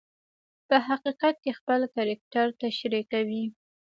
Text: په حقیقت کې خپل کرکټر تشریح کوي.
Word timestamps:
په 0.67 0.75
حقیقت 0.87 1.35
کې 1.43 1.51
خپل 1.59 1.81
کرکټر 1.95 2.47
تشریح 2.63 3.05
کوي. 3.13 3.43